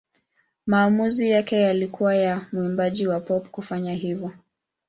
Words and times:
Maamuzi 0.65 1.29
yake 1.29 1.55
ya 1.61 1.87
kwanza 1.87 2.15
ya 2.21 2.45
mwimbaji 2.51 3.07
wa 3.07 3.19
pop 3.19 3.47
kufanya 3.49 3.93
hivyo. 3.93 4.31